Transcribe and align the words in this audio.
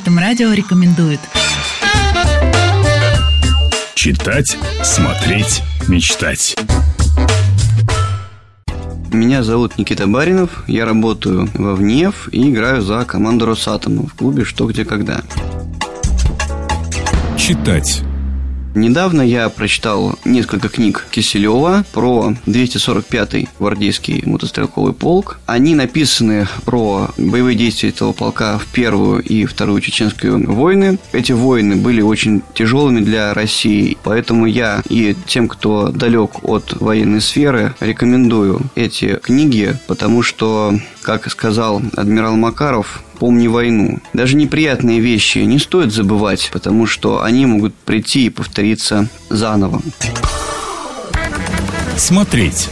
Атом 0.00 0.16
Радио 0.16 0.52
рекомендует. 0.52 1.18
Читать, 3.96 4.56
смотреть, 4.84 5.64
мечтать. 5.88 6.56
Меня 9.12 9.42
зовут 9.42 9.76
Никита 9.76 10.06
Баринов, 10.06 10.62
я 10.68 10.84
работаю 10.84 11.50
во 11.52 11.74
ВНЕФ 11.74 12.28
и 12.30 12.48
играю 12.48 12.80
за 12.80 13.04
команду 13.06 13.44
Росатома 13.46 14.06
в 14.06 14.14
клубе 14.14 14.44
«Что, 14.44 14.66
где, 14.66 14.84
когда». 14.84 15.20
Читать. 17.36 18.04
Недавно 18.78 19.22
я 19.22 19.48
прочитал 19.48 20.16
несколько 20.24 20.68
книг 20.68 21.04
Киселева 21.10 21.84
про 21.92 22.34
245-й 22.46 23.48
гвардейский 23.58 24.22
мотострелковый 24.24 24.92
полк. 24.92 25.40
Они 25.46 25.74
написаны 25.74 26.46
про 26.64 27.08
боевые 27.18 27.56
действия 27.56 27.88
этого 27.88 28.12
полка 28.12 28.56
в 28.56 28.66
Первую 28.66 29.20
и 29.20 29.46
Вторую 29.46 29.80
Чеченскую 29.80 30.48
войны. 30.52 30.96
Эти 31.10 31.32
войны 31.32 31.74
были 31.74 32.02
очень 32.02 32.40
тяжелыми 32.54 33.00
для 33.00 33.34
России, 33.34 33.98
поэтому 34.04 34.46
я 34.46 34.80
и 34.88 35.16
тем, 35.26 35.48
кто 35.48 35.88
далек 35.88 36.44
от 36.44 36.80
военной 36.80 37.20
сферы, 37.20 37.74
рекомендую 37.80 38.60
эти 38.76 39.16
книги, 39.16 39.76
потому 39.88 40.22
что, 40.22 40.78
как 41.02 41.28
сказал 41.28 41.82
адмирал 41.96 42.36
Макаров, 42.36 43.02
помни 43.18 43.46
войну. 43.46 43.98
Даже 44.12 44.36
неприятные 44.36 45.00
вещи 45.00 45.38
не 45.38 45.58
стоит 45.58 45.92
забывать, 45.92 46.50
потому 46.52 46.86
что 46.86 47.22
они 47.22 47.46
могут 47.46 47.74
прийти 47.74 48.26
и 48.26 48.30
повториться 48.30 49.08
заново. 49.28 49.82
Смотреть. 51.96 52.68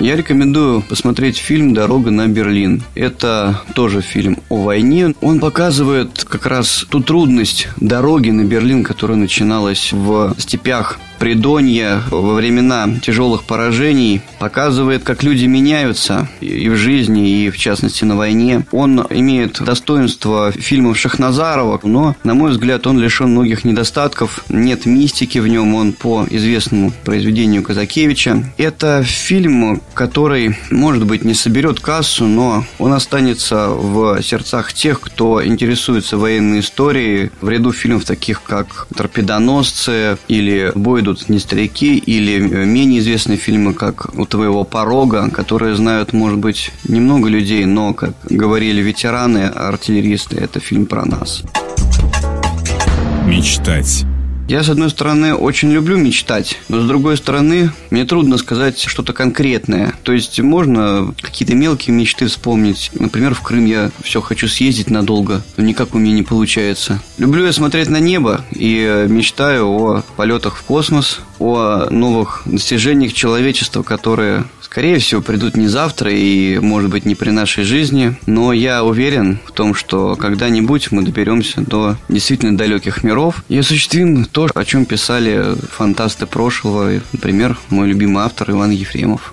Я 0.00 0.16
рекомендую 0.16 0.82
посмотреть 0.82 1.38
фильм 1.38 1.72
«Дорога 1.72 2.10
на 2.10 2.26
Берлин». 2.26 2.82
Это 2.94 3.60
тоже 3.74 4.02
фильм 4.02 4.38
о 4.48 4.62
войне. 4.62 5.14
Он 5.20 5.38
показывает 5.38 6.24
как 6.28 6.46
раз 6.46 6.84
ту 6.90 7.00
трудность 7.00 7.68
дороги 7.76 8.30
на 8.30 8.42
Берлин, 8.42 8.82
которая 8.82 9.16
начиналась 9.16 9.92
в 9.92 10.34
степях 10.38 10.98
Придонья 11.18 12.02
во 12.10 12.34
времена 12.34 12.88
тяжелых 13.02 13.44
поражений 13.44 14.20
показывает, 14.38 15.04
как 15.04 15.22
люди 15.22 15.46
меняются 15.46 16.28
и 16.40 16.68
в 16.68 16.76
жизни, 16.76 17.44
и 17.44 17.50
в 17.50 17.56
частности 17.56 18.04
на 18.04 18.16
войне. 18.16 18.66
Он 18.72 19.06
имеет 19.10 19.62
достоинство 19.62 20.52
фильмов 20.52 20.98
Шахназарова, 20.98 21.80
но, 21.82 22.16
на 22.24 22.34
мой 22.34 22.50
взгляд, 22.50 22.86
он 22.86 22.98
лишен 22.98 23.30
многих 23.30 23.64
недостатков. 23.64 24.44
Нет 24.48 24.86
мистики 24.86 25.38
в 25.38 25.46
нем, 25.46 25.74
он 25.74 25.92
по 25.92 26.26
известному 26.28 26.92
произведению 27.04 27.62
Казакевича. 27.62 28.52
Это 28.56 29.02
фильм, 29.04 29.80
который, 29.94 30.56
может 30.70 31.06
быть, 31.06 31.24
не 31.24 31.34
соберет 31.34 31.80
кассу, 31.80 32.26
но 32.26 32.64
он 32.78 32.92
останется 32.92 33.68
в 33.68 34.22
сердцах 34.22 34.72
тех, 34.72 35.00
кто 35.00 35.44
интересуется 35.44 36.16
военной 36.16 36.60
историей 36.60 37.30
в 37.40 37.48
ряду 37.48 37.72
фильмов 37.72 38.04
таких, 38.04 38.42
как 38.42 38.86
«Торпедоносцы» 38.94 40.18
или 40.28 40.72
«Бой 40.74 41.02
идут 41.04 41.28
не 41.28 41.38
старики 41.38 41.96
или 41.98 42.38
менее 42.64 43.00
известные 43.00 43.36
фильмы, 43.36 43.74
как 43.74 44.14
«У 44.18 44.26
твоего 44.26 44.64
порога», 44.64 45.30
которые 45.30 45.76
знают, 45.76 46.12
может 46.12 46.38
быть, 46.38 46.70
немного 46.88 47.28
людей, 47.28 47.64
но, 47.66 47.92
как 47.92 48.14
говорили 48.28 48.80
ветераны, 48.80 49.46
артиллеристы, 49.46 50.36
это 50.36 50.60
фильм 50.60 50.86
про 50.86 51.04
нас. 51.04 51.42
Мечтать. 53.26 54.04
Я, 54.46 54.62
с 54.62 54.68
одной 54.68 54.90
стороны, 54.90 55.34
очень 55.34 55.72
люблю 55.72 55.96
мечтать, 55.96 56.58
но 56.68 56.82
с 56.82 56.86
другой 56.86 57.16
стороны, 57.16 57.72
мне 57.90 58.04
трудно 58.04 58.36
сказать 58.36 58.78
что-то 58.78 59.14
конкретное. 59.14 59.94
То 60.02 60.12
есть 60.12 60.38
можно 60.38 61.14
какие-то 61.22 61.54
мелкие 61.54 61.96
мечты 61.96 62.26
вспомнить. 62.26 62.90
Например, 62.92 63.34
в 63.34 63.40
Крым 63.40 63.64
я 63.64 63.90
все 64.02 64.20
хочу 64.20 64.46
съездить 64.46 64.90
надолго, 64.90 65.42
но 65.56 65.64
никак 65.64 65.94
у 65.94 65.98
меня 65.98 66.12
не 66.12 66.22
получается. 66.22 67.02
Люблю 67.16 67.46
я 67.46 67.54
смотреть 67.54 67.88
на 67.88 68.00
небо 68.00 68.44
и 68.50 69.06
мечтаю 69.08 69.66
о 69.66 70.02
полетах 70.16 70.56
в 70.56 70.62
космос, 70.62 71.20
о 71.38 71.88
новых 71.90 72.42
достижениях 72.44 73.14
человечества, 73.14 73.82
которые 73.82 74.44
скорее 74.74 74.98
всего, 74.98 75.22
придут 75.22 75.56
не 75.56 75.68
завтра 75.68 76.10
и, 76.10 76.58
может 76.58 76.90
быть, 76.90 77.04
не 77.04 77.14
при 77.14 77.30
нашей 77.30 77.62
жизни. 77.62 78.18
Но 78.26 78.52
я 78.52 78.82
уверен 78.82 79.38
в 79.44 79.52
том, 79.52 79.72
что 79.72 80.16
когда-нибудь 80.16 80.90
мы 80.90 81.02
доберемся 81.02 81.60
до 81.60 81.96
действительно 82.08 82.58
далеких 82.58 83.04
миров 83.04 83.44
и 83.48 83.56
осуществим 83.56 84.24
то, 84.34 84.48
о 84.52 84.64
чем 84.64 84.84
писали 84.84 85.54
фантасты 85.70 86.26
прошлого. 86.26 87.00
Например, 87.12 87.56
мой 87.70 87.86
любимый 87.86 88.24
автор 88.24 88.50
Иван 88.50 88.72
Ефремов. 88.72 89.32